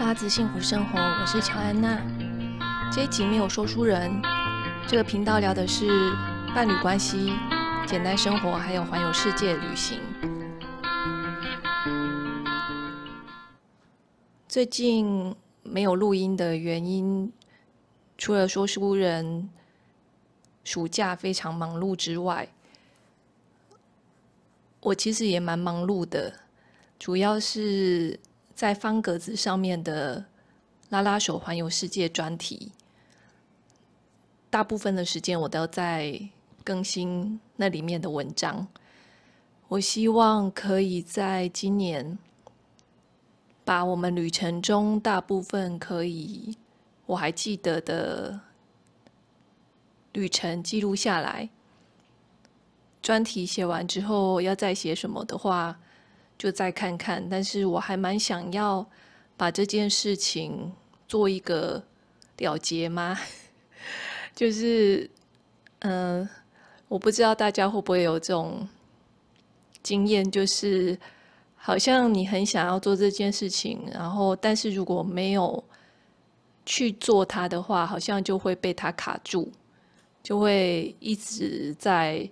[0.00, 2.00] 拉子幸福生活，我是乔安娜。
[2.90, 4.10] 这一集没有说书人，
[4.88, 5.86] 这个频道聊的是
[6.54, 7.34] 伴侣关系、
[7.86, 10.00] 简单生活，还有环游世界旅行。
[14.48, 17.30] 最近没有录音的原因，
[18.16, 19.50] 除了说书人
[20.64, 22.48] 暑假非常忙碌之外，
[24.80, 26.40] 我其实也蛮忙碌的，
[26.98, 28.18] 主要是
[28.60, 30.26] 在方格子上面的
[30.90, 32.72] 拉拉手环游世界专题，
[34.50, 36.28] 大部分的时间我都要在
[36.62, 38.68] 更新那里面的文章。
[39.68, 42.18] 我希望可以在今年
[43.64, 46.54] 把我们旅程中大部分可以
[47.06, 48.40] 我还记得的
[50.12, 51.48] 旅程记录下来。
[53.00, 55.80] 专题写完之后，要再写什么的话，
[56.40, 57.22] 就再看看。
[57.28, 58.88] 但是我还蛮想要
[59.36, 60.72] 把这件事情
[61.06, 61.84] 做一个
[62.38, 63.18] 了结吗？
[64.34, 65.10] 就是，
[65.80, 66.26] 嗯、
[66.88, 68.66] 我不知道大家会不会有这种
[69.82, 70.98] 经验，就是
[71.54, 75.62] 好像你很想要做这件事情，然后但是如果没有
[76.64, 79.52] 去做它的话，好像就会被它卡住，
[80.22, 82.26] 就会一直在。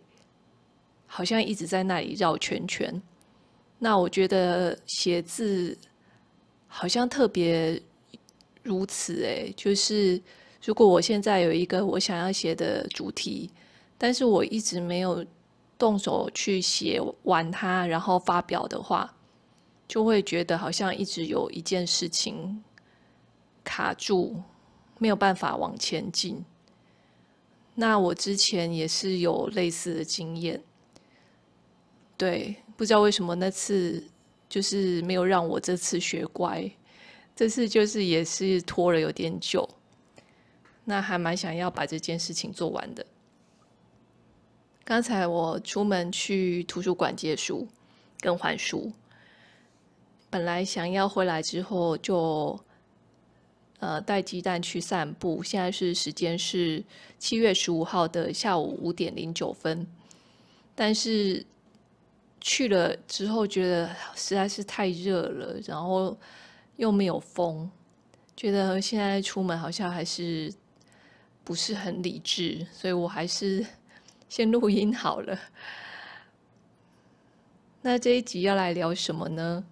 [1.10, 3.02] 好像一直在那里绕圈圈。
[3.78, 5.78] 那我觉得写字
[6.66, 7.80] 好像特别
[8.62, 10.20] 如此诶，就是
[10.64, 13.50] 如果我现在有一个我想要写的主题，
[13.96, 15.24] 但是我一直没有
[15.78, 19.14] 动手去写完它，然后发表的话，
[19.86, 22.62] 就会觉得好像一直有一件事情
[23.62, 24.42] 卡住，
[24.98, 26.44] 没有办法往前进。
[27.76, 30.60] 那我之前也是有类似的经验。
[32.18, 34.02] 对，不知道为什么那次
[34.48, 36.68] 就是没有让我这次学乖，
[37.36, 39.66] 这次就是也是拖了有点久，
[40.84, 43.06] 那还蛮想要把这件事情做完的。
[44.84, 47.68] 刚才我出门去图书馆借书，
[48.20, 48.90] 更换书，
[50.28, 52.58] 本来想要回来之后就
[53.78, 56.82] 呃带鸡蛋去散步，现在是时间是
[57.16, 59.86] 七月十五号的下午五点零九分，
[60.74, 61.46] 但是。
[62.40, 66.16] 去了之后，觉得实在是太热了，然后
[66.76, 67.70] 又没有风，
[68.36, 70.52] 觉得现在出门好像还是
[71.44, 73.66] 不是很理智，所以我还是
[74.28, 75.38] 先录音好了。
[77.82, 79.64] 那这一集要来聊什么呢？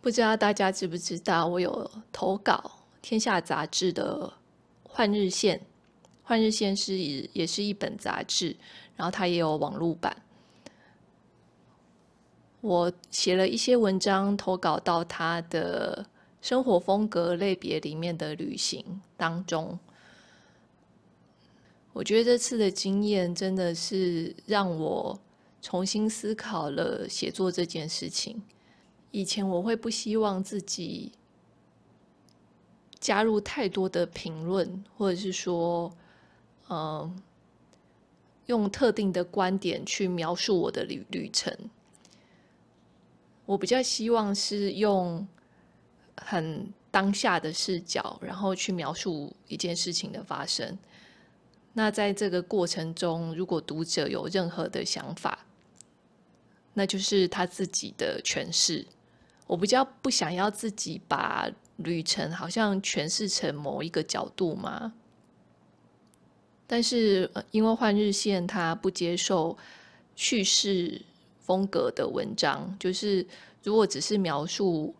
[0.00, 2.54] 不知道大家知不知道，我有投稿
[3.02, 4.32] 《天下杂志》的
[4.88, 5.58] 《换日线》，
[6.22, 8.56] 《换日线》是也是一本杂志，
[8.96, 10.16] 然后它也有网络版。
[12.60, 16.06] 我写了一些文章，投稿到他的
[16.42, 19.78] 生活风格类别里面的旅行当中。
[21.92, 25.18] 我觉得这次的经验真的是让我
[25.60, 28.42] 重新思考了写作这件事情。
[29.10, 31.10] 以前我会不希望自己
[33.00, 35.90] 加入太多的评论，或者是说，
[36.68, 37.20] 嗯，
[38.46, 41.52] 用特定的观点去描述我的旅旅程。
[43.50, 45.26] 我比较希望是用
[46.14, 50.78] 很当下的视角，然后去描述一件事情的发生。
[51.72, 55.46] 那在这个过程中，如果读者有任何的想法，
[56.74, 58.86] 那就是他自己的诠释。
[59.48, 64.92] 我比较不想要自己把旅程好像诠释成某一个角度嘛。
[66.68, 69.58] 但是因为换日线，他不接受
[70.14, 71.02] 叙事。
[71.50, 73.26] 风格的文章，就是
[73.64, 74.94] 如果只是描述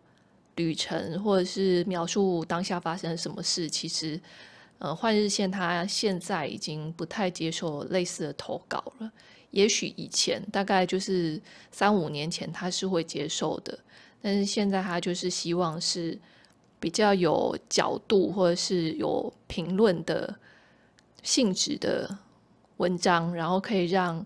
[0.57, 4.19] 旅程，或者是描述当下发生什么事，其实，
[4.77, 9.09] 呃，换日线他现在已经不太接受类似的投稿了。
[9.51, 11.41] 也许以前大概就是
[11.71, 13.79] 三五年前他是会接受的，
[14.21, 16.19] 但是现在他就是希望是
[16.81, 20.35] 比较有角度或者是有评论的
[21.23, 22.17] 性质的
[22.75, 24.25] 文章，然后可以让。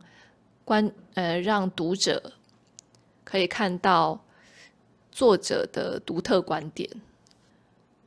[0.66, 2.34] 观呃，让读者
[3.24, 4.20] 可以看到
[5.12, 6.90] 作者的独特观点，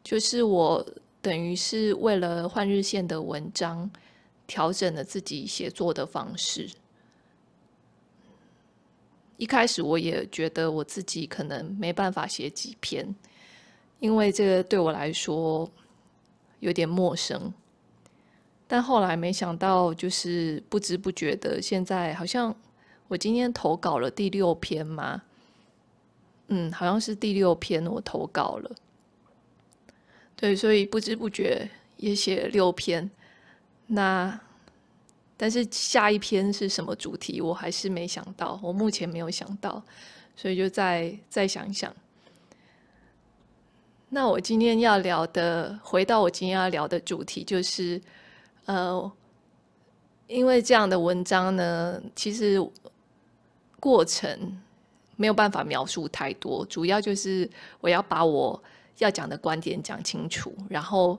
[0.02, 0.84] 就是我
[1.22, 3.88] 等于是为了换日线的文章
[4.46, 6.69] 调整了自己写作的方式。
[9.37, 13.14] 一开始我也觉得我自己可能没办法写几篇，
[14.00, 15.70] 因为这个对我来说
[16.58, 17.52] 有点陌生。
[18.69, 22.55] 但后来没想到，就是不知不觉的，现在好像
[23.09, 25.23] 我今天投稿了第六篇嘛，
[26.49, 28.70] 嗯，好像是第六篇我投稿了。
[30.37, 33.11] 对，所以不知不觉也写了六篇。
[33.87, 34.38] 那
[35.37, 39.82] 但是下一篇是什么主题，我还是没想到，我目前没有想到，
[40.37, 41.91] 所以就再再想想。
[44.11, 48.00] 那我今天要聊的，回到我今天要聊的主题，就是
[48.69, 49.11] 呃，
[50.26, 52.61] 因为这样的文章呢，其实
[53.81, 54.61] 过程
[55.17, 57.49] 没有办法描述太多，主要就是
[57.81, 58.62] 我要把我
[58.99, 61.19] 要讲的观点讲清楚，然后。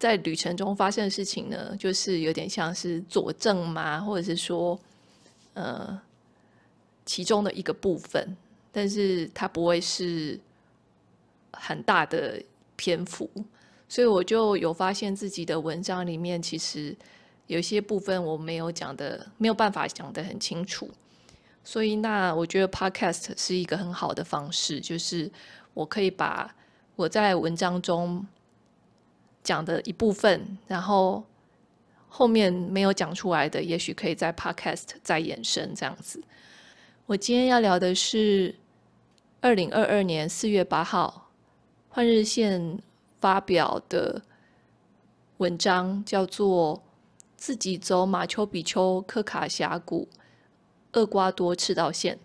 [0.00, 4.78] 在旅程中发生的事情呢，就是有点像是佐证嘛，或者是说，
[5.54, 6.00] 呃，
[7.04, 8.36] 其中的一个部分，
[8.70, 10.38] 但是它不会是
[11.52, 12.40] 很大的
[12.76, 13.28] 篇幅，
[13.88, 16.96] 所以我就有发现自己的文章里面，其实
[17.46, 20.90] 有些部分我没有讲的，没有办法讲得很清楚，
[21.64, 25.30] 所以那我觉得 Podcast 是一个很好的方式，就是
[25.74, 26.54] 我可以把
[26.96, 28.26] 我在文章中。
[29.44, 31.24] 讲的一部分，然后
[32.06, 36.22] 后面没有讲出来的，也许可以在 Podcast 再延伸这样子。
[37.06, 38.54] 我今天要聊的是
[39.40, 41.30] 二零二二年四月八号
[41.94, 42.60] 《换日线》
[43.20, 44.22] 发表的
[45.38, 46.76] 文章，叫做
[47.36, 50.08] 《自己走马丘比丘科卡峡谷
[50.92, 52.18] 厄瓜多赤道线，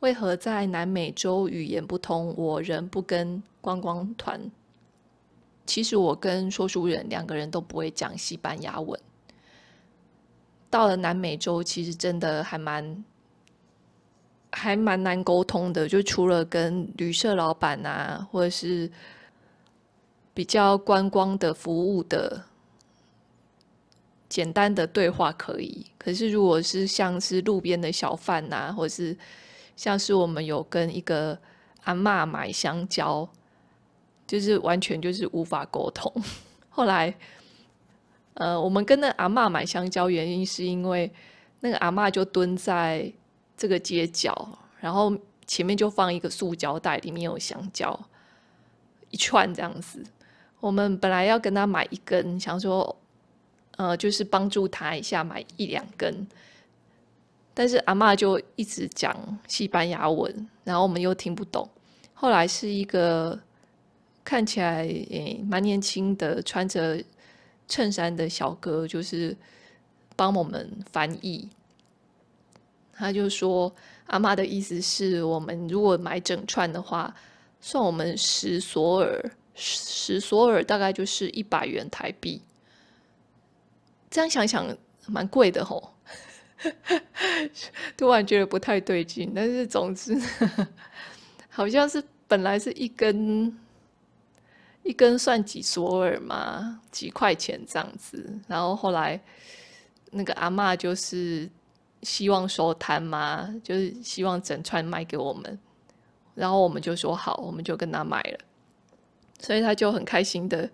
[0.00, 4.40] 为何在南美洲语言不通，我仍不跟观光团》。
[5.66, 9.00] 其实我跟说书人两个人都不会讲西班牙文。
[10.68, 13.04] 到了南美洲，其实真的还蛮
[14.50, 15.88] 还蛮难沟通的。
[15.88, 18.90] 就除了跟旅社老板啊，或者是
[20.34, 22.44] 比较观光的服务的
[24.28, 29.16] 简单的对话可以，可是如果是像是路边的小贩呐，或者是
[29.74, 31.38] 像是我们有跟一个
[31.84, 33.26] 阿嬷买香蕉。
[34.26, 36.10] 就是完全就是无法沟通。
[36.70, 37.14] 后来，
[38.32, 41.12] 呃，我们跟那阿嬷买香蕉，原因是因为
[41.60, 43.12] 那个阿嬷就蹲在
[43.54, 45.14] 这个街角，然后
[45.46, 48.08] 前面就放一个塑胶袋，里面有香蕉
[49.10, 50.02] 一串这样子。
[50.64, 52.96] 我们本来要跟他买一根，想说，
[53.76, 56.26] 呃，就是帮助他一下买一两根，
[57.52, 59.14] 但是阿嬷就一直讲
[59.46, 61.68] 西班牙文，然后我们又听不懂。
[62.14, 63.38] 后来是一个。
[64.26, 66.98] 看起来诶蛮年轻的，穿着
[67.68, 69.36] 衬衫的小哥，就是
[70.16, 71.46] 帮我们翻译。
[72.94, 73.70] 他就说
[74.08, 77.14] ：“阿嬷的意思是我们如果买整串的话，
[77.60, 82.42] 算我们十索尔，十索尔大概就是一百元台币。
[84.10, 85.94] 这样想想蛮贵的吼，
[87.96, 89.32] 突然觉得不太对劲。
[89.34, 90.20] 但是总之，
[91.48, 93.58] 好像是本来是一根。”
[94.84, 98.38] 一根算几索尔嘛，几块钱这样子。
[98.46, 99.18] 然后后来
[100.10, 101.48] 那个阿嬷就是
[102.02, 105.58] 希望收摊嘛，就是希望整串卖给我们。
[106.34, 108.38] 然后我们就说好，我们就跟他买了。
[109.44, 110.68] 所以他就很开心的，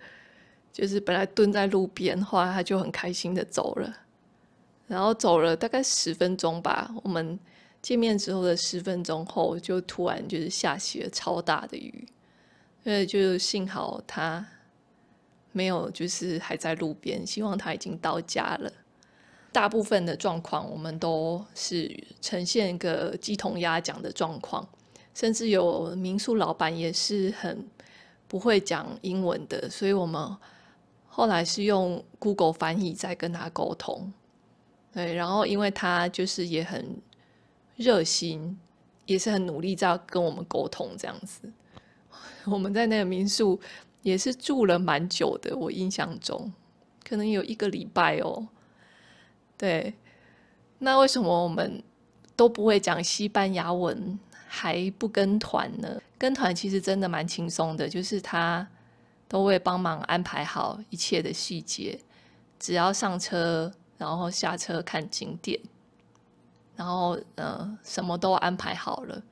[0.72, 3.92] 就是本来蹲在路边，后来他就很开心的走了。
[4.86, 7.38] 然后走了大概十分钟吧，我们
[7.82, 12.06] 见面之后的十分钟后，就突然就是下起了超大的雨。
[12.82, 14.46] 所以就幸好他
[15.52, 17.26] 没有，就是还在路边。
[17.26, 18.72] 希望他已经到家了。
[19.52, 24.68] 大部分的状况，我们都是呈现一个鸡同鸭讲的状况，
[25.12, 27.68] 甚至有民宿老板也是很
[28.30, 30.36] 不会讲英文的，所以我们
[31.08, 34.12] 后来是用 Google 翻译在跟他沟通。
[34.92, 36.96] 对，然后因为他就是也很
[37.74, 38.56] 热心，
[39.04, 41.52] 也是很努力在跟我们沟通这样子。
[42.46, 43.60] 我们在那个民宿
[44.02, 46.52] 也是住了蛮久的，我印象中
[47.02, 48.46] 可能有一个礼拜哦。
[49.58, 49.92] 对，
[50.78, 51.82] 那为什么我们
[52.36, 54.16] 都不会讲西班牙文，
[54.52, 56.02] 还不跟团呢？
[56.18, 58.66] 跟团其实真的蛮轻松的，就是他
[59.28, 61.96] 都会帮忙安排好一切的细节，
[62.58, 65.60] 只要上车，然后下车看景点，
[66.74, 69.22] 然后呃什么都安排好了。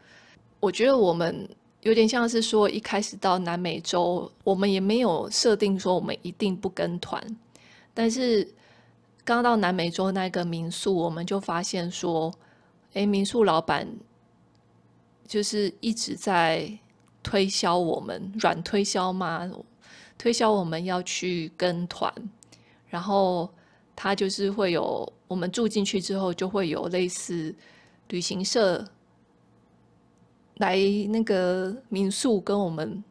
[0.61, 1.49] 我觉得我们。
[1.83, 7.25] 有点像是说，一开始到南美洲，我们也没有设定说我们一定不跟团。
[7.95, 8.47] 但是
[9.25, 12.35] 刚到南美洲那个民宿，我们就发现说，
[12.95, 13.87] 诶，民宿老板
[15.29, 16.69] 就是一直在
[17.23, 19.49] 推销我们，软推销嘛，
[20.19, 22.13] 推销我们要去跟团。
[22.89, 23.49] 然后
[23.95, 27.55] 他就是会有，我们住进去之后，就会有类似
[28.09, 28.85] 旅行社。
[30.55, 30.77] 来
[31.11, 33.05] 那个民宿跟我们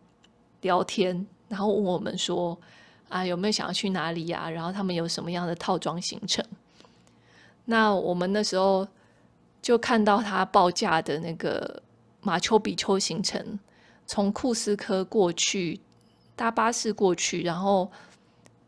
[0.59, 2.59] 聊天，然后问我们说
[3.07, 4.50] 啊有没有想要去哪里呀、啊？
[4.50, 6.43] 然后他们有什么样的套装行程？
[7.63, 8.86] 那我们那时候
[9.62, 11.81] 就看到他报价的那个
[12.27, 13.57] 马丘比丘行程，
[14.05, 15.79] 从库斯科过去
[16.36, 17.89] 搭巴士过去，然后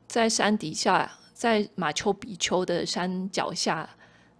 [0.07, 3.89] 在山底下，在马丘比丘的山脚下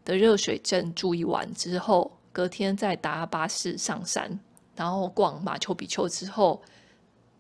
[0.06, 4.40] 的热水镇住一晚之后，隔天再搭巴士上山，
[4.74, 6.62] 然后逛马丘比丘之后，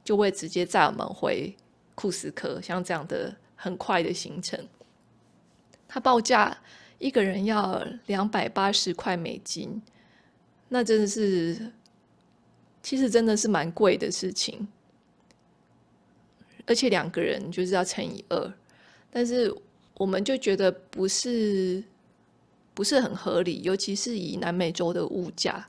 [0.03, 1.55] 就会直接载我们回
[1.95, 4.67] 库斯科，像这样的很快的行程。
[5.87, 6.57] 他报价。
[6.99, 9.81] 一个人要两百八十块美金，
[10.69, 11.71] 那真的是，
[12.81, 14.67] 其实真的是蛮贵的事情，
[16.65, 18.53] 而且两个人就是要乘以二，
[19.11, 19.53] 但是
[19.95, 21.83] 我们就觉得不是
[22.73, 25.67] 不是很合理，尤其是以南美洲的物价。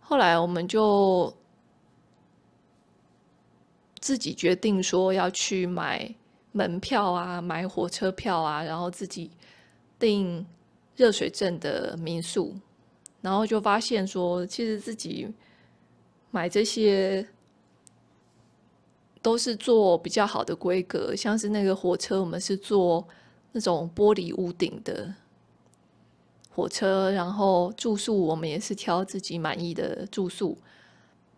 [0.00, 1.34] 后来我们就
[4.00, 6.14] 自己决定说要去买
[6.52, 9.30] 门票啊，买火车票啊，然后自己。
[9.96, 10.44] 订
[10.96, 12.54] 热水镇的民宿，
[13.24, 15.26] 然后就发现说，其实自己
[16.30, 17.26] 买这些
[19.22, 23.08] 都是做比较好的规格，像是那个火车，我们是坐
[23.52, 25.14] 那种玻璃屋顶的
[26.50, 30.58] 火车，然后住宿我们也是挑自己满意的住宿，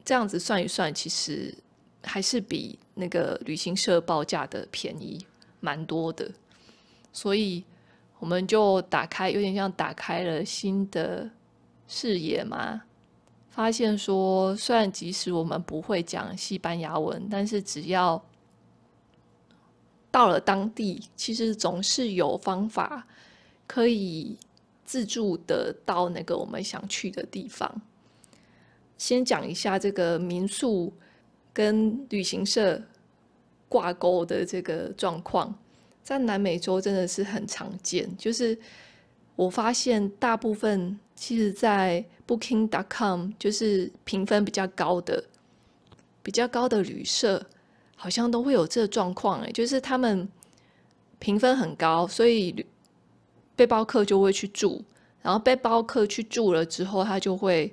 [0.05, 1.55] 这样子算一算，其实
[2.03, 5.25] 还是比那个旅行社报价的便宜
[5.61, 6.29] 蛮多的，
[7.13, 7.63] 所以。
[8.19, 11.31] 我们就打开，有点像打开了新的
[11.89, 12.83] 视野嘛。
[13.49, 18.23] 发现说，虽然即使我们不会讲西班牙文，但是只要
[20.11, 23.07] 到了当地，其实总是有方法
[23.67, 24.37] 可以
[24.85, 27.81] 自助的到那个我们想去的地方。
[28.99, 30.93] 先讲一下这个民宿
[31.53, 32.79] 跟旅行社
[33.71, 35.55] 挂钩的这个状况。
[36.03, 38.57] 在南美洲真的是很常见，就是
[39.37, 45.23] 我发现大部分其实，在 Booking.com 就是评分比较高的、
[46.23, 47.47] 比较高的旅社，
[47.95, 50.29] 好像都会有这状况哎，就是他们
[51.19, 52.67] 评分很高，所以
[53.55, 54.83] 背包客就会去住，
[55.23, 57.73] 然后背包客去住了之后，他就会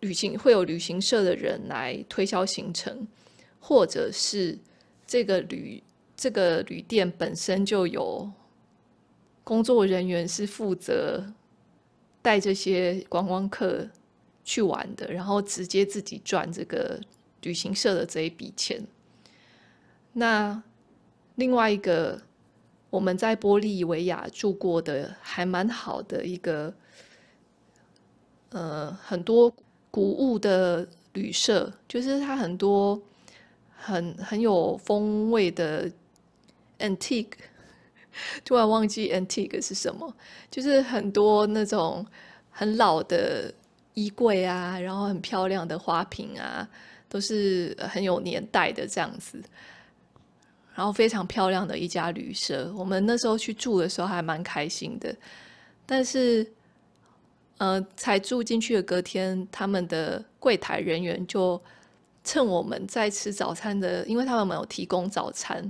[0.00, 3.06] 旅行会有旅行社的人来推销行程，
[3.60, 4.58] 或者是
[5.06, 5.82] 这个旅。
[6.20, 8.28] 这个旅店本身就有
[9.48, 11.24] 工作人员是负责
[12.20, 13.88] 带这些观光客
[14.44, 17.00] 去玩的，然后直接自己赚这个
[17.40, 18.86] 旅行社的这一笔钱。
[20.12, 20.62] 那
[21.36, 22.20] 另外一个
[22.90, 26.74] 我们在玻利维亚住过的还蛮好的一个，
[28.50, 29.50] 呃，很多
[29.90, 33.00] 古物的旅社，就是它很多
[33.74, 35.90] 很很有风味的。
[36.80, 37.32] Antique，
[38.44, 40.14] 突然忘记 Antique 是什么，
[40.50, 42.06] 就是很多那种
[42.50, 43.52] 很老的
[43.94, 46.68] 衣柜啊，然后很漂亮的花瓶啊，
[47.08, 49.42] 都是很有年代的这样子。
[50.74, 55.12] 然后非常漂亮的一家旅社，我们那时候去住的时候还蛮开心的。
[55.84, 56.46] 但是，
[57.56, 61.60] 呃，才住进去的隔天，他们的柜台人员就
[62.22, 65.68] 趁我们在吃早餐的，因为他们没有提供早餐。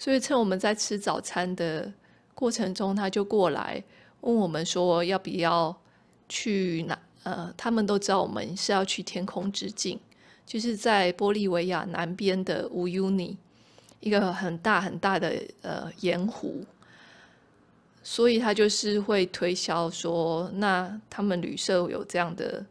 [0.00, 1.92] 所以趁我们在吃早餐的
[2.34, 3.84] 过程中，他就过来
[4.22, 5.78] 问我们说要不要
[6.26, 6.98] 去哪？
[7.24, 10.00] 呃，他们都知道我们是要去天空之境，
[10.46, 13.36] 就是在玻利维亚南边的乌尤尼，
[14.00, 16.64] 一个很大很大的呃盐湖。
[18.02, 22.64] 所以他就是会推销说，那他们旅社有这样的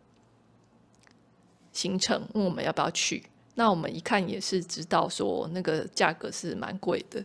[1.72, 3.22] 行程，问我们要不要去。
[3.60, 7.22] 那我们一看也是知道说那个价格是蛮贵的，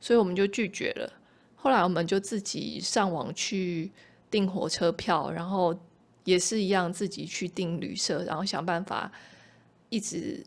[0.00, 1.12] 所以我们就拒绝了。
[1.54, 3.92] 后来我们就自己上网去
[4.30, 5.78] 订火车票，然后
[6.24, 9.12] 也是一样自己去订旅社，然后想办法
[9.90, 10.42] 一直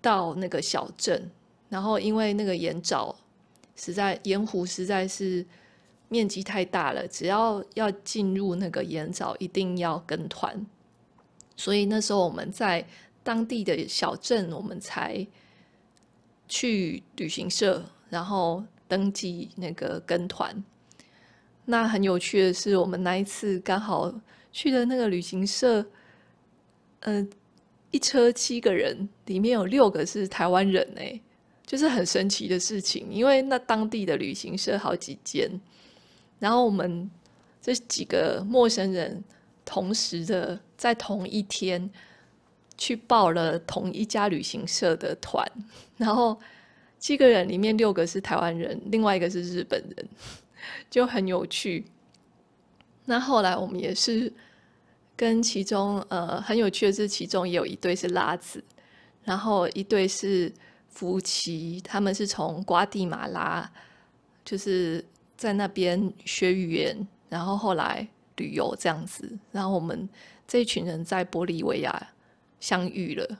[0.00, 1.30] 到那个小镇。
[1.68, 3.14] 然后因为那个盐沼
[3.74, 5.44] 实在盐湖实在是
[6.08, 10.64] 面积太大了，只要要进入那个盐沼，一定要跟团。
[11.58, 12.86] 所以那时候我们在。
[13.26, 15.26] 当地的小镇，我们才
[16.46, 20.62] 去旅行社，然后登记那个跟团。
[21.64, 24.14] 那很有趣的是，我们那一次刚好
[24.52, 25.84] 去的那个旅行社，
[27.00, 27.28] 嗯、呃，
[27.90, 31.20] 一车七个人，里面有六个是台湾人哎，
[31.66, 33.08] 就是很神奇的事情。
[33.10, 35.50] 因为那当地的旅行社好几间，
[36.38, 37.10] 然后我们
[37.60, 39.24] 这几个陌生人
[39.64, 41.90] 同时的在同一天
[42.78, 45.46] 去报了同一家旅行社的团，
[45.96, 46.38] 然后
[46.98, 50.08] 七个人里面六个是台湾人，另外一个是日本人，
[50.90, 51.84] 就很有趣。
[53.04, 54.32] 那后来我们也是
[55.14, 58.62] 跟其中呃很有趣的是，其中也有一对是拉子，
[59.24, 60.52] 然后一对是
[60.88, 63.70] 夫妻，他们是从瓜地马拉，
[64.44, 65.04] 就是
[65.36, 68.06] 在那边学语言，然后后来
[68.36, 70.08] 旅游这样子，然后我们
[70.48, 72.08] 这一群人在玻利维亚
[72.60, 73.38] 相遇了。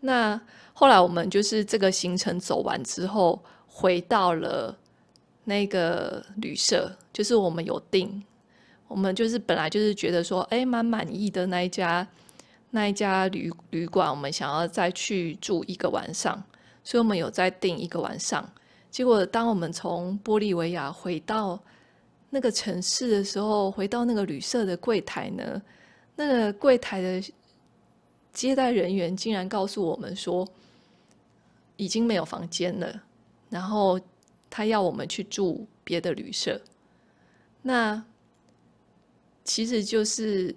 [0.00, 0.40] 那
[0.72, 4.76] 后来我们就是这个行程走完之后，回到了。
[5.44, 8.22] 那个旅社就是我们有订，
[8.86, 12.06] 我们就是本来就是觉得说，哎，蛮满意的那一家
[12.70, 16.40] 那一家旅旅馆，我们想要再去住一个晚上，
[16.84, 18.48] 所以我们有再订一个晚上。
[18.90, 21.58] 结果当我们从玻利维亚回到
[22.28, 25.60] 那个城市的时候，回到那个旅社的柜台呢，
[26.20, 27.32] 那个柜台的
[28.32, 30.46] 接待人员竟然告诉我们说，
[31.76, 33.02] 已经没有房间了，
[33.48, 33.98] 然后。
[34.52, 36.60] 他要我们去住别的旅社，
[37.62, 38.04] 那
[39.44, 40.52] 其实就是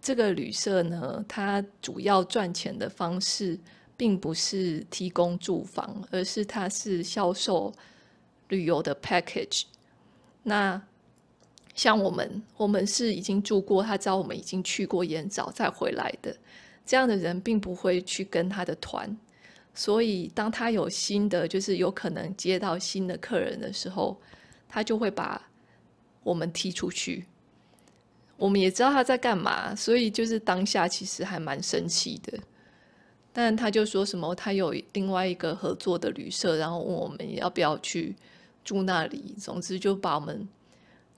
[0.00, 3.58] 这个旅社呢，它主要赚钱的方式
[3.96, 7.72] 并不是提供住房，而是它是销售
[8.46, 9.64] 旅游的 package。
[10.44, 10.80] 那
[11.74, 16.36] 像我们，我们是已经住过，他知道我们已经去过延沼再回来的，
[16.86, 19.16] 这样的人并不会去跟他的团。
[19.74, 24.16] 所以，当他有新的，就是有可能接到新的客人的时候，
[24.68, 25.50] 他就会把
[26.22, 27.24] 我们踢出去。
[28.36, 32.38] 我们也知道他在干嘛，所以就是当下其实还蛮生气的。
[33.32, 38.14] 但他就说什么，他有另外一个合作的旅社，然后问我们要不要去
[38.62, 39.34] 住那里。
[39.40, 40.48] 总之就把我们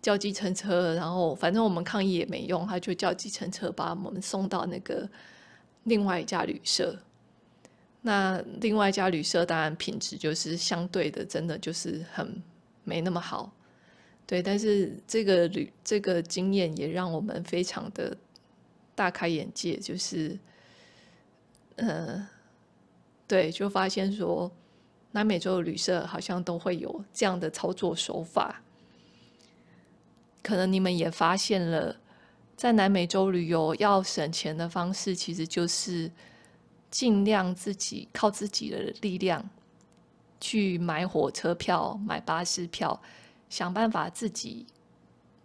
[0.07, 5.09] 叫计程车，然后反正我们抗议也没用，他就叫计程车把我们送到那个
[5.83, 6.97] 另外一家旅社。
[8.03, 12.41] 那另外一家旅社当然品质就是相对的，真的就是很
[12.85, 13.53] 没那么好，
[14.29, 14.41] 对。
[14.41, 18.17] 但是这个旅这个经验也让我们非常的
[18.95, 20.39] 大开眼界，就是，
[21.75, 22.29] 呃，
[23.27, 24.49] 对，就发现说
[25.11, 28.63] 南美洲的旅社好像都会有这样的操作手法。
[30.47, 31.97] 可能你们也发现了，
[32.57, 36.11] 在南美洲旅游要省钱的方式，其实就是。
[36.89, 39.45] 尽量自己靠自己的力量
[40.41, 42.99] 去买火车票、买巴士票，
[43.51, 44.65] 想办法自己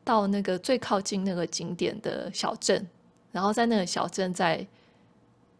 [0.03, 2.87] 到那个最靠近那个景点的小镇，
[3.31, 4.65] 然后在那个小镇再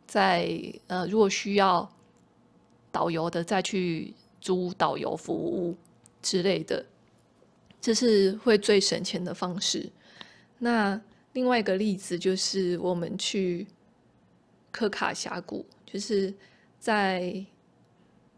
[0.08, 0.48] 再
[0.88, 1.92] 呃，如果需要
[2.92, 5.76] 导游的，再去租导游服务
[6.22, 6.86] 之类的，
[7.82, 9.90] 这是会最省钱的方式。
[10.60, 11.02] 那
[11.34, 13.68] 另外一个例子就是我们去。
[14.74, 16.34] 科卡峡谷就是
[16.80, 17.46] 在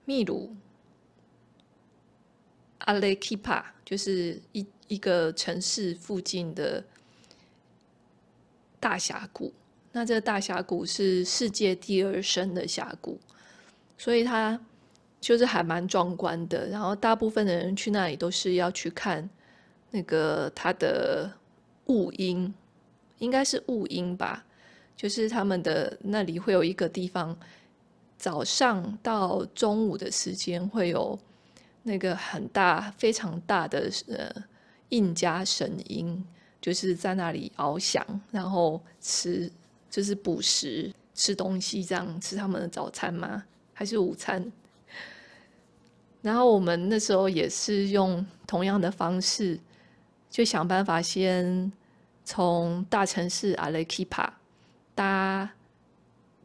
[0.03, 0.55] 秘鲁
[2.79, 6.83] 阿雷基帕，就是一一个城市附近的
[8.79, 9.53] 大峡谷。
[9.91, 13.19] 那这个大峡谷是世界第二深的峡谷，
[13.95, 14.59] 所以它
[15.23, 16.67] 就是还蛮壮观的。
[16.67, 19.27] 然后大部分的人去那里都是要去看
[19.91, 21.31] 那个它的
[21.85, 22.53] 雾鹰，
[23.19, 24.43] 应该是雾鹰吧。
[24.97, 27.35] 就是他们的那里会有一个地方，
[28.17, 31.17] 早上到中午的时间会有
[31.83, 34.29] 那个很大、非常大的呃
[34.89, 36.23] 印加神鹰，
[36.61, 39.51] 就是在那里翱翔，然后吃
[39.89, 43.43] 就是捕食、吃东西，这样吃他们的早餐吗？
[43.73, 44.51] 还是午餐？
[46.23, 49.59] 然后我们那时候也是用同样的方式，
[50.31, 51.71] 就想办法先
[52.25, 54.33] 从大城市阿雷基帕。
[54.95, 55.49] 搭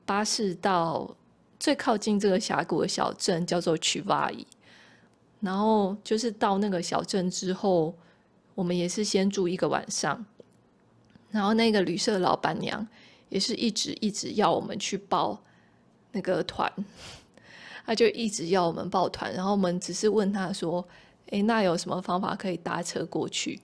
[0.04, 1.14] 巴士到
[1.60, 4.46] 最靠近这个峡谷的小镇，叫做曲瓦伊。
[5.40, 7.94] 然后就是到那个小镇之后，
[8.54, 10.26] 我们也是先住一个晚上。
[11.30, 12.84] 然后那个旅社的老板娘
[13.28, 15.40] 也是一直一直要我们去报
[16.10, 16.72] 那个团，
[17.88, 19.32] 他就一直要我们抱团。
[19.32, 20.86] 然后我们只是问他说
[21.32, 23.58] ：“诶，那有什么方法可以搭车过去？”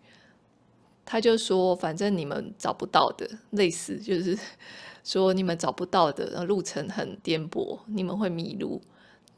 [1.05, 4.39] 他就说：“反正你们找不到的，类似就是
[5.05, 8.81] 说你们找不到的，路程很颠簸，你们会迷路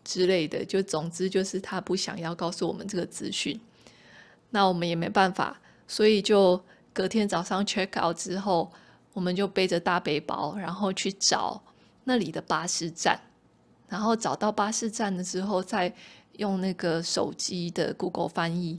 [0.05, 0.65] 之类的。
[0.65, 3.61] 就总之就是他不想要告诉我们这个资讯。
[4.51, 8.71] 那我们也没办法，所以就隔天早上 check out 之后，
[9.15, 11.61] 我们就背着大背包，然后去找
[12.05, 13.21] 那里的巴士站。
[13.89, 15.93] 然后找到巴士站了之后，再
[16.39, 18.77] 用那个手机的 Google 翻译，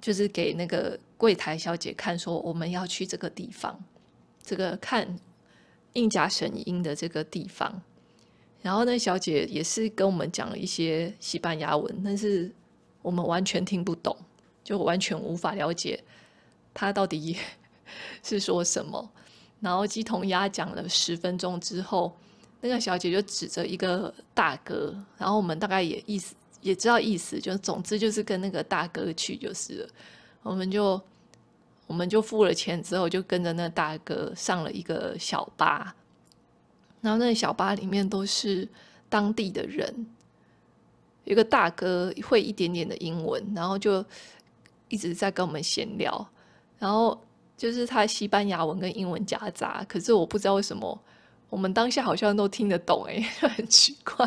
[0.00, 3.78] 就是给那个。”柜台小姐看说我们要去这个地方，
[4.42, 5.06] 这个看
[5.92, 7.80] 印加神鹰的这个地方。
[8.60, 12.50] 然后那小姐也是跟我们讲了一些西班牙文，但是
[13.02, 14.16] 我们完全听不懂，
[14.64, 16.02] 就完全无法了解
[16.74, 17.36] 她到底
[18.24, 19.08] 是说什么。
[19.60, 22.16] 然后鸡同鸭讲了十分钟之后，
[22.62, 29.88] 那个小姐就指着一个大哥，然后我们大概也意思也知道意思，就总之就是跟那个大哥去就是了。
[30.42, 31.00] 我们就
[31.86, 35.94] 我们就付了钱之后，就跟着那大哥上了一个小巴。
[37.00, 38.68] 然后那个小巴里面都是
[39.08, 40.06] 当地的人，
[41.24, 44.04] 有个大哥会一点点的英文，然后就
[44.88, 46.24] 一直在跟我们闲聊，
[46.78, 47.20] 然后
[47.56, 50.96] 就是他西班牙文跟英文夹杂，可是我不知道为什么
[51.52, 54.26] 我们当下好像都听得懂，哎， 很奇怪，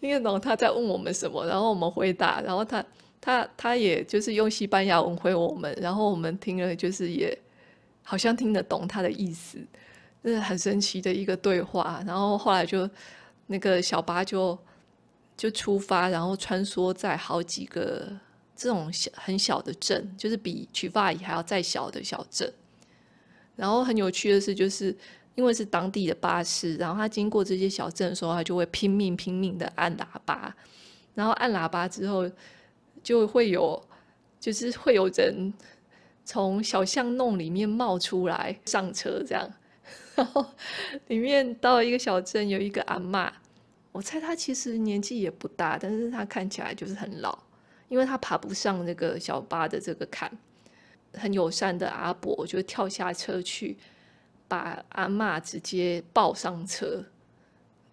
[0.00, 2.82] 听得懂他在问我们什么，然后我们回答，然后他
[3.20, 7.38] 他他也就是用西班牙文回我们，然后我们听了就是也
[8.02, 9.58] 好像听得懂他的意思。
[10.24, 12.88] 这是很神奇的一个对话，然后后来就
[13.48, 14.58] 那个小巴就
[15.36, 18.08] 就出发，然后穿梭在好几个
[18.56, 22.50] 这种小很小的镇，就是比曲发伊还要再小的小镇。
[23.56, 24.96] 然后很有趣的是，就是
[25.38, 30.52] 因为是当地的巴士，然后他经过这些小镇的时候，他就会拼命拼命的按喇叭，
[31.14, 32.28] 然后按喇叭之后
[33.04, 33.80] 就会有
[34.40, 35.54] 就是会有人
[36.24, 39.48] 从小巷弄里面冒出来上车这样。
[40.16, 40.44] 然后
[41.06, 43.30] 里面到一个小镇，有一个阿嬷，
[43.92, 47.38] 我猜她其实年纪也不大，但是她看起来就是很老，
[47.88, 50.36] 因为她爬不上那个小巴的这个坎。
[51.14, 53.78] 很友善的阿伯就跳下车去，
[54.48, 57.04] 把阿嬷直接抱上车，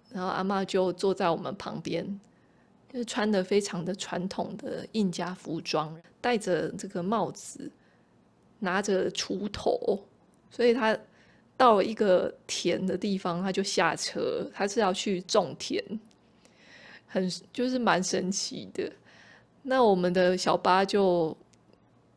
[0.10, 2.20] 然后阿嬷就坐在我们旁边，
[2.92, 7.70] 就是穿的非常的传统的印加服装，戴着这个帽子，
[8.60, 10.04] 拿着锄头，
[10.50, 10.98] 所以他。
[11.58, 15.82] 到了一个田的地方，他就下车，他是要去种田，
[17.08, 18.92] 很就是蛮神奇的。
[19.62, 21.34] 那我们的小巴就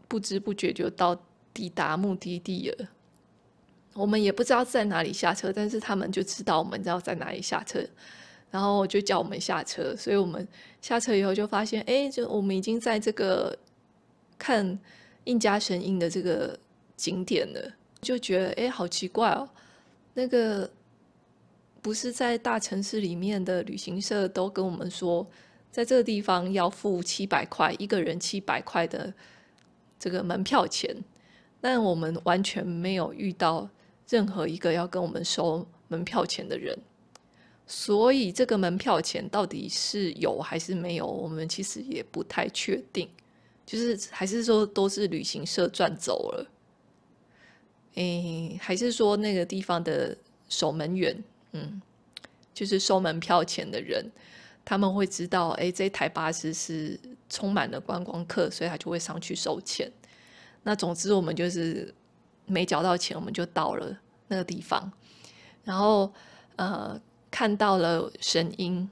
[0.08, 1.16] 不知不觉就到
[1.54, 2.88] 抵达目的地了。
[3.98, 7.84] 我们也不知道在哪里下车，但是他们就知道我们知道在哪里下车，
[8.48, 9.94] 然后就叫我们下车。
[9.96, 10.46] 所以我们
[10.80, 13.58] 下车以后就发现，哎，就我们已经在这个
[14.38, 14.78] 看
[15.24, 16.56] 印加神印的这个
[16.96, 17.74] 景点了。
[18.00, 19.48] 就觉得哎，好奇怪哦，
[20.14, 20.70] 那个
[21.82, 25.26] 不是在大城市里面的旅行社都跟我们说，
[25.72, 29.12] 在这个地方要付七百块一个人，七百块的
[29.98, 30.96] 这个门票钱，
[31.60, 33.68] 但我们完全没有遇到
[34.08, 36.78] 任何一个要跟我们收门票钱的人，
[37.66, 43.08] 所以这个门票钱到底是有还是没有，我们其实也不太确定，
[43.66, 46.50] 就是还是说都是旅行社赚走了。
[47.94, 50.16] 诶，还是说那个地方的
[50.48, 51.82] 守门员，嗯，
[52.54, 54.10] 就是收门票钱的人，
[54.64, 59.90] 他们会知道，诶，这台巴士是充满了观光客，所以他就会上去收钱。
[60.62, 61.92] 那总之，我们就是
[62.48, 64.90] 没缴到钱，我们就到了那个地方，
[65.64, 66.12] 然后
[66.56, 68.88] 呃，看到了神鹰，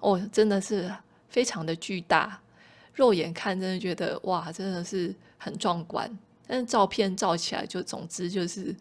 [0.00, 0.92] 哦，真的是
[1.28, 2.40] 非常的巨大，
[2.94, 6.18] 肉眼看真的觉得哇，真的是很壮观。
[6.46, 8.74] 但是照片照起来，就总之就是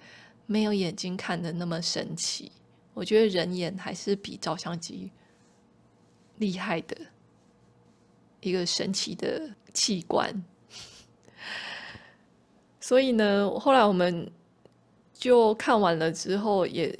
[0.48, 2.52] 没有眼睛看的那么神奇。
[2.95, 5.12] 我觉得人眼还是比照相机
[6.38, 6.98] 厉害的
[8.41, 10.43] 一个神奇的器官。
[12.89, 14.28] 所以呢，后来我们
[15.13, 16.97] 就看完了之后也，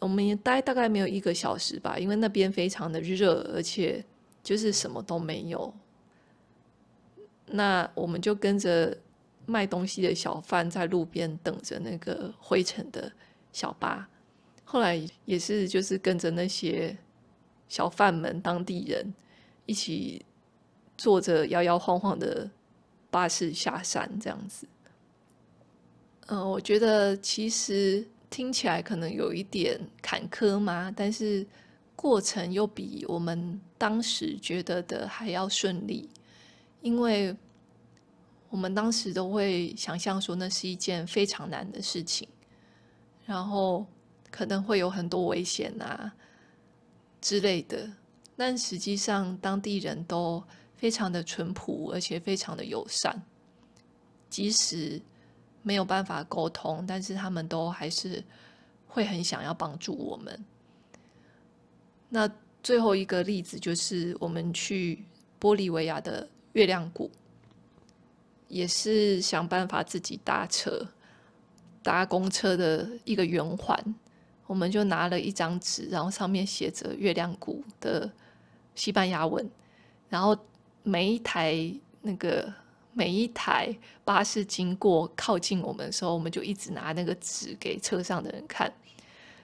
[0.00, 4.04] 我们也待大概没有一个小时吧，因为那边非常的热，而且
[4.42, 5.72] 就是什么都没有。
[7.46, 8.94] 那我们就跟着。
[9.46, 13.12] 卖东西的小贩在路边等着那个灰尘的
[13.52, 14.08] 小巴，
[14.64, 16.96] 后来也是就是跟着那些
[17.68, 19.12] 小贩们、当地人
[19.66, 20.24] 一起
[20.96, 22.50] 坐着摇摇晃晃的
[23.10, 24.66] 巴士下山，这样子。
[26.26, 31.46] 嗯、我觉得其实听起来可能有一点坎坷嘛，但是
[31.94, 36.08] 过程又比我们当时觉得的还要顺利，
[36.82, 37.36] 因为。
[38.50, 42.28] 我们当时都会想象说那是一件非常难的事情，
[43.26, 43.84] 然后
[44.30, 46.14] 可能会有很多危险啊
[47.20, 47.90] 之类的。
[48.36, 50.40] 但实际上，当地人都
[50.76, 53.20] 非常的淳朴，而且非常的友善。
[54.30, 55.02] 即使
[55.64, 58.22] 没有办法沟通，但是他们都还是
[58.86, 60.44] 会很想要帮助我们。
[62.08, 62.30] 那
[62.62, 65.04] 最后一个例子就是我们去
[65.40, 67.10] 玻利维亚的月亮谷。
[68.46, 70.86] 也是想办法自己搭车，
[71.82, 73.76] 搭公车的一个圆环。
[74.46, 78.08] 我们就拿了一张纸，然后上面写着月亮谷的
[78.76, 79.50] 西班牙文，
[80.08, 80.38] 然后
[80.84, 82.52] 每一台那个
[82.94, 88.72] 每一台巴士经过靠近我们的时候，我们就一直拿那个纸给车上的人看，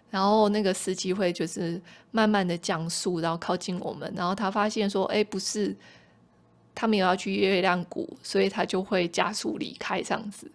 [0.09, 1.81] 然后那个司机会就是
[2.13, 5.77] 慢慢的降速，然后靠近我们，然后他发现说，哎，不是，
[6.75, 10.51] 他们有要去月亮谷，所以他就会加速离开这样子，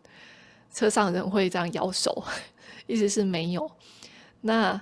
[0.73, 2.23] 车上人会这样摇手，
[2.87, 3.69] 意思是没有。
[4.41, 4.79] 那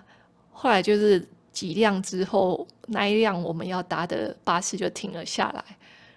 [0.51, 5.63] 后来就是几辆之后，那一辆我们要搭的巴士就停了下来。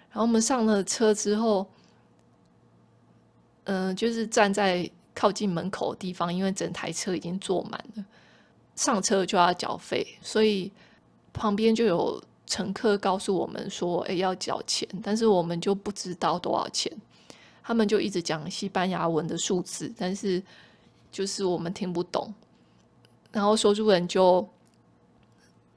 [0.09, 1.67] 然后我们上了车之后，
[3.69, 8.05] 嗯、就是站在靠近门口的地方，因为整台车已经坐满了，
[8.75, 10.71] 上车就要缴费，所以
[11.33, 16.89] 旁边就有乘客告诉我们说：“哎，要缴钱。”但是我们就不知道多少钱，
[17.61, 20.41] 他们就一直讲西班牙文的数字，但是
[21.11, 22.33] 就是我们听不懂。
[23.33, 24.47] 然后说书人就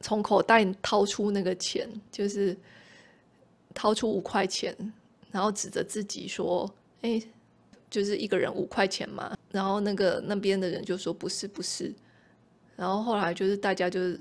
[0.01, 2.57] 从口袋掏出那个钱，就是
[3.75, 4.77] 掏出五块钱，
[5.33, 6.71] 然后指着自己说
[7.03, 7.21] ：“哎，
[7.91, 11.93] 就是一个人五块钱嘛。”然后那个那边的人就说：“不是，不是。”
[12.77, 14.19] 然后后来就是大家就是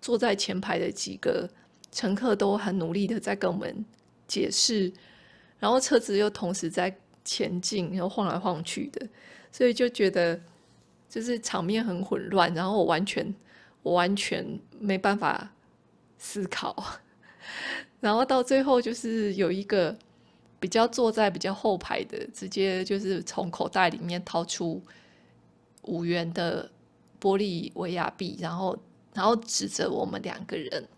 [0.00, 1.48] 坐在前排的几个
[1.90, 3.84] 乘客都很努力的在跟我们
[4.28, 4.92] 解释，
[5.58, 9.08] 然后车子又同时在前进，然后晃来晃去的，
[9.50, 10.38] 所以就觉得。
[11.08, 13.32] 就是场面很混乱，然后我完全
[13.82, 14.44] 我完全
[14.78, 15.50] 没办法
[16.18, 16.76] 思考，
[18.00, 19.96] 然后到最后就是有一个
[20.58, 24.82] 比较坐在比较后排的，直接就是从口袋里面掏出
[25.82, 26.70] 五元的
[27.20, 28.76] 玻利维亚币，然后
[29.14, 30.88] 然后指着我们两个人，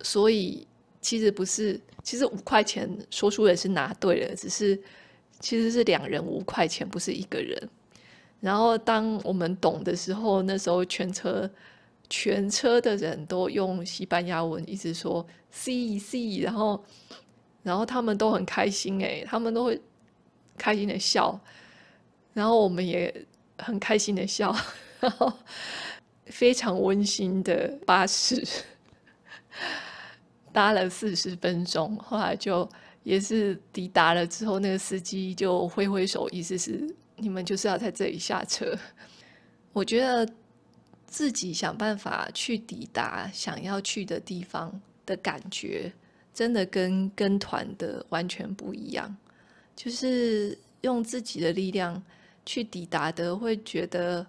[0.00, 0.66] 所以
[1.00, 4.80] 其实不是，其实五块钱说书人是拿对了，只是
[5.40, 7.68] 其实是两人五块钱，不是一个人。
[8.40, 11.50] 然后当我们懂的时候，那时候全车
[12.08, 16.84] 全车的人都用西班牙文一直说 “sí sí”，然后
[17.66, 19.80] 然后他们都很开心哎，他们都会
[20.56, 21.36] 开心的笑，
[22.32, 23.12] 然后我们也
[23.58, 24.54] 很开心的笑，
[25.00, 25.32] 然后
[26.26, 28.46] 非常温馨的巴士
[30.52, 32.68] 搭了四十分钟，后来就
[33.02, 36.94] 也是抵达了之后，那个司机就挥挥手，意思是。
[37.18, 38.78] 你们就是要在这里下车。
[39.72, 40.28] 我觉得
[41.06, 45.90] 自己想办法去抵达想要去的地方的感觉，
[46.36, 49.16] 真的跟跟团的完全不一样。
[49.74, 52.00] 就是用自己的力量
[52.44, 54.26] 去抵达的，会觉得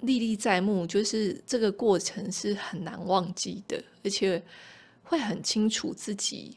[0.00, 4.42] 历历在目，就是这个过程是很难忘记的，而且
[5.04, 6.56] 会很清楚自己。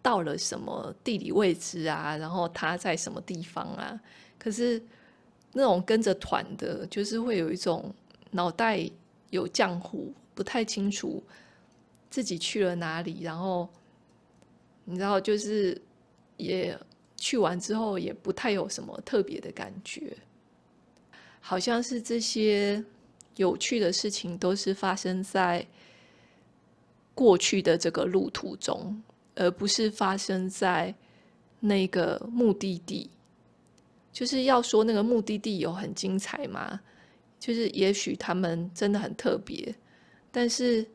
[0.00, 2.14] 到了什么地理位置啊？
[2.14, 3.98] 然后他在什么地方啊？
[4.38, 4.82] 可是
[5.50, 7.90] 那种跟着团的，就是会有一种
[8.30, 8.86] 脑袋
[9.30, 11.24] 有浆糊，不太清楚
[12.14, 13.22] 自己去了哪里。
[13.22, 13.68] 然后
[14.84, 15.82] 你知道，就是
[16.36, 16.78] 也
[17.16, 20.16] 去完之后，也不太有什么特别的感觉，
[21.40, 22.84] 好像是这些
[23.34, 25.66] 有趣的事情都是发生在
[27.16, 29.02] 过去的这个路途中。
[29.36, 30.94] 而不是发生在
[31.58, 33.10] 那个目的地，
[34.12, 36.80] 就是要说那个目的地有很精彩吗？
[37.40, 39.74] 就是也许他们真的很特别，
[40.30, 40.86] 但是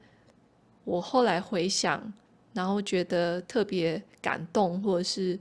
[0.89, 2.11] 我后来回想，
[2.51, 5.37] 然后觉得特别感动，或者是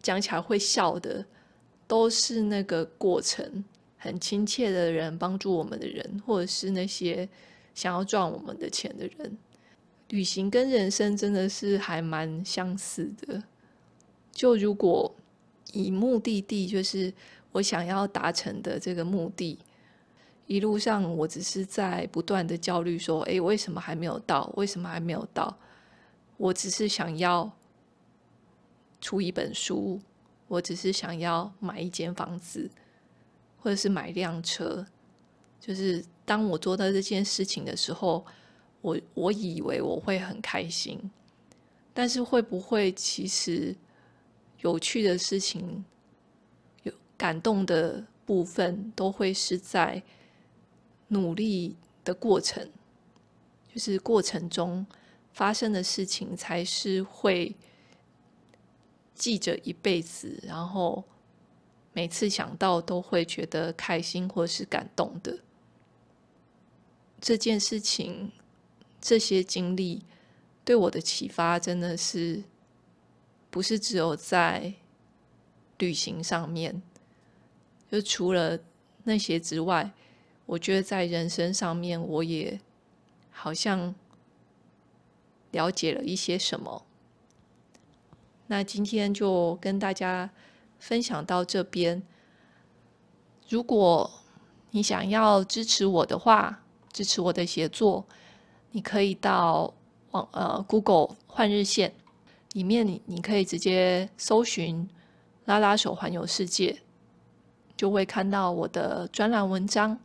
[0.00, 1.22] 讲起来会笑的，
[1.86, 3.62] 都是那个过程，
[3.98, 7.28] 很亲切的人，帮助我们的人，或者是那些
[7.74, 9.36] 想要赚我们的钱的人。
[10.08, 13.42] 旅行跟人生真的是还蛮相似的。
[14.32, 15.14] 就如果
[15.74, 17.12] 以目的地，就是
[17.52, 19.58] 我想要达成的这个目的，
[20.52, 24.52] 一路上我只是在不断的焦虑，说：“诶，为什么还没有到？
[24.56, 25.56] 为什么还没有到？”
[26.36, 27.50] 我只是想要
[29.00, 30.00] 出一本书，
[30.48, 32.70] 我只是想要买一间房子，
[33.60, 34.84] 或者是买辆车。
[35.60, 38.24] 就是当我做到这件事情的时候。
[38.84, 40.98] 我我以为我会很开心，
[41.94, 43.76] 但是会不会其实
[44.62, 45.84] 有趣的事情、
[46.82, 50.02] 有感动的部分，都会是在
[51.12, 52.66] 努力的过程，
[53.72, 54.86] 就是过程中
[55.34, 57.54] 发生的事情，才是会
[59.14, 61.04] 记着一辈子，然后
[61.92, 65.38] 每次想到都会觉得开心或是感动的
[67.20, 68.32] 这件事情。
[69.04, 70.00] 这些经历
[70.64, 72.40] 对我的启发真的是
[73.50, 74.72] 不是只有在
[75.78, 76.80] 旅行上面，
[77.90, 78.56] 就除了
[79.02, 79.92] 那些之外，
[80.52, 82.60] 我觉得在人生上面，我也
[83.30, 83.94] 好像
[85.50, 86.84] 了解了一些什么。
[88.48, 90.28] 那今天就跟大家
[90.78, 92.02] 分享到这边。
[93.48, 94.10] 如果
[94.72, 96.62] 你想要支持我的话，
[96.92, 98.04] 支持我的写作，
[98.72, 99.72] 你可以到
[100.10, 101.94] 网呃 Google 换日线
[102.52, 104.86] 里面，你你可以直接搜寻
[105.46, 106.82] “拉拉手环游世界”，
[107.74, 109.98] 就会看到我的专栏文章。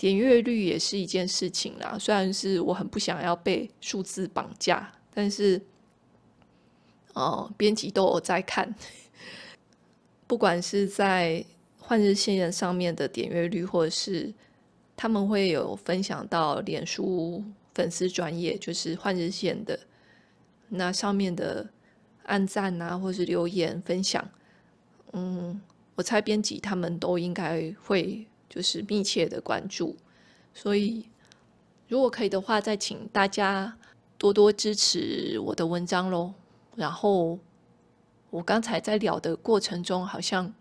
[0.00, 5.60] 点阅率也是一件事情啦，虽然是我很不想要被数字绑架，但是
[7.12, 8.74] 哦，编辑都有在看，
[10.26, 11.44] 不管是在。
[11.82, 14.32] 换日线上面的点阅率，或者是
[14.96, 17.42] 他们会有分享到脸书
[17.74, 19.76] 粉丝专页，就是换日线的
[20.68, 21.68] 那上面的
[22.26, 24.30] 按赞啊，或是留言分享。
[25.14, 25.60] 嗯，
[25.96, 29.96] 我猜编辑他们都应该会就是密切的关注，
[30.52, 31.08] 所以
[31.88, 33.78] 如果可以的话，再请大家
[34.18, 36.34] 多多支持我的文章喽。
[36.76, 37.38] 然后
[38.28, 40.52] 我刚才在聊的过程中，好像。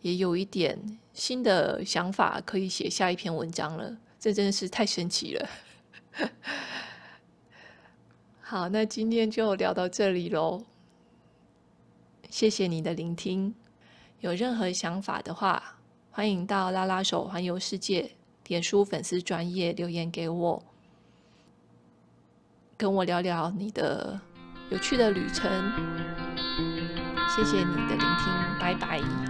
[0.00, 3.98] 也有一点新的想法，可以写下一篇文章了。
[4.16, 5.48] 这真的是太神奇了。
[8.40, 10.62] 好，那今天就聊到这里喽。
[12.30, 13.52] 谢谢你的聆听。
[14.20, 15.77] 有任何想法的话，
[16.18, 18.10] 欢迎到拉拉手环游世界
[18.42, 20.60] 点书粉丝专业留言给我，
[22.76, 24.20] 跟我聊聊你的
[24.70, 25.48] 有趣的旅程。
[27.28, 29.27] 谢谢你的聆听，拜拜。